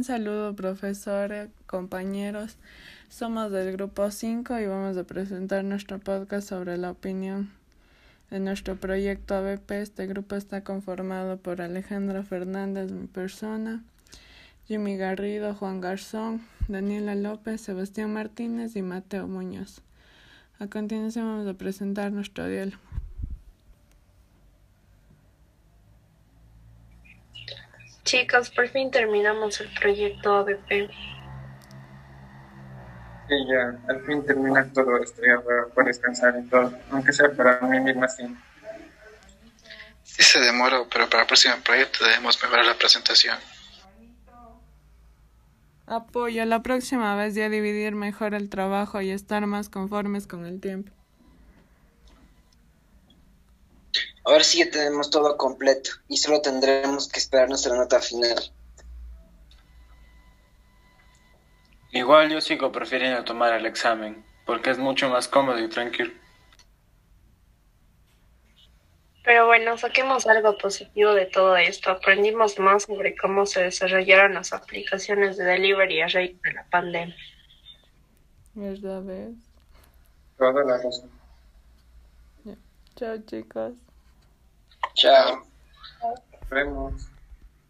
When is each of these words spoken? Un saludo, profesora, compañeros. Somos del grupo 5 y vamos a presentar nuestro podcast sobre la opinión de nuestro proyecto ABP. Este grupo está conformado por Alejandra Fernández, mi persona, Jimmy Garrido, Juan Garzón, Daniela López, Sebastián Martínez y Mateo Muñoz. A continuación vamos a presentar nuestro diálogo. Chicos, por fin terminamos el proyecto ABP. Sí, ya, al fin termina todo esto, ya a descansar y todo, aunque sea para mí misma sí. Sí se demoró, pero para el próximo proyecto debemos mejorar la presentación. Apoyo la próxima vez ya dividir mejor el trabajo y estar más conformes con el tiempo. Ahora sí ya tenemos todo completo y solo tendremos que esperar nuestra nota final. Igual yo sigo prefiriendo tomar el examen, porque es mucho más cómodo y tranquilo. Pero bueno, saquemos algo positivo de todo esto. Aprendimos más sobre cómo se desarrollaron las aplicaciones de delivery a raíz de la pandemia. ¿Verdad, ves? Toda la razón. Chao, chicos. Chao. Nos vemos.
Un 0.00 0.04
saludo, 0.04 0.56
profesora, 0.56 1.48
compañeros. 1.66 2.56
Somos 3.10 3.52
del 3.52 3.72
grupo 3.72 4.10
5 4.10 4.58
y 4.58 4.66
vamos 4.66 4.96
a 4.96 5.04
presentar 5.04 5.62
nuestro 5.62 5.98
podcast 5.98 6.48
sobre 6.48 6.78
la 6.78 6.90
opinión 6.90 7.50
de 8.30 8.40
nuestro 8.40 8.76
proyecto 8.76 9.34
ABP. 9.34 9.72
Este 9.72 10.06
grupo 10.06 10.36
está 10.36 10.64
conformado 10.64 11.36
por 11.36 11.60
Alejandra 11.60 12.22
Fernández, 12.22 12.90
mi 12.92 13.08
persona, 13.08 13.84
Jimmy 14.66 14.96
Garrido, 14.96 15.54
Juan 15.54 15.82
Garzón, 15.82 16.40
Daniela 16.66 17.14
López, 17.14 17.60
Sebastián 17.60 18.10
Martínez 18.14 18.76
y 18.76 18.80
Mateo 18.80 19.28
Muñoz. 19.28 19.82
A 20.58 20.66
continuación 20.68 21.26
vamos 21.26 21.46
a 21.46 21.58
presentar 21.58 22.10
nuestro 22.10 22.48
diálogo. 22.48 22.99
Chicos, 28.10 28.50
por 28.50 28.66
fin 28.66 28.90
terminamos 28.90 29.60
el 29.60 29.68
proyecto 29.72 30.34
ABP. 30.38 30.90
Sí, 33.28 33.34
ya, 33.48 33.78
al 33.88 34.04
fin 34.04 34.26
termina 34.26 34.68
todo 34.72 35.00
esto, 35.00 35.22
ya 35.22 35.34
a 35.36 35.84
descansar 35.84 36.34
y 36.44 36.48
todo, 36.48 36.76
aunque 36.90 37.12
sea 37.12 37.30
para 37.30 37.60
mí 37.60 37.78
misma 37.78 38.08
sí. 38.08 38.24
Sí 40.02 40.24
se 40.24 40.40
demoró, 40.40 40.88
pero 40.92 41.08
para 41.08 41.22
el 41.22 41.28
próximo 41.28 41.54
proyecto 41.64 42.04
debemos 42.04 42.42
mejorar 42.42 42.64
la 42.64 42.74
presentación. 42.74 43.38
Apoyo 45.86 46.44
la 46.46 46.62
próxima 46.62 47.14
vez 47.14 47.36
ya 47.36 47.48
dividir 47.48 47.94
mejor 47.94 48.34
el 48.34 48.50
trabajo 48.50 49.00
y 49.00 49.10
estar 49.10 49.46
más 49.46 49.68
conformes 49.68 50.26
con 50.26 50.46
el 50.46 50.60
tiempo. 50.60 50.90
Ahora 54.24 54.44
sí 54.44 54.58
ya 54.58 54.70
tenemos 54.70 55.10
todo 55.10 55.36
completo 55.36 55.90
y 56.08 56.18
solo 56.18 56.40
tendremos 56.40 57.08
que 57.08 57.18
esperar 57.18 57.48
nuestra 57.48 57.74
nota 57.74 58.00
final. 58.00 58.38
Igual 61.92 62.30
yo 62.30 62.40
sigo 62.40 62.70
prefiriendo 62.70 63.24
tomar 63.24 63.52
el 63.54 63.66
examen, 63.66 64.24
porque 64.46 64.70
es 64.70 64.78
mucho 64.78 65.08
más 65.08 65.26
cómodo 65.26 65.58
y 65.58 65.68
tranquilo. 65.68 66.12
Pero 69.24 69.46
bueno, 69.46 69.76
saquemos 69.76 70.26
algo 70.26 70.56
positivo 70.56 71.12
de 71.14 71.26
todo 71.26 71.56
esto. 71.56 71.90
Aprendimos 71.90 72.58
más 72.58 72.84
sobre 72.84 73.16
cómo 73.16 73.44
se 73.46 73.62
desarrollaron 73.62 74.34
las 74.34 74.52
aplicaciones 74.52 75.36
de 75.36 75.44
delivery 75.44 76.00
a 76.00 76.08
raíz 76.08 76.40
de 76.42 76.52
la 76.52 76.64
pandemia. 76.70 77.16
¿Verdad, 78.54 79.02
ves? 79.02 79.34
Toda 80.38 80.64
la 80.64 80.82
razón. 80.82 81.10
Chao, 82.96 83.18
chicos. 83.26 83.74
Chao. 85.00 85.46
Nos 86.02 86.50
vemos. 86.50 87.10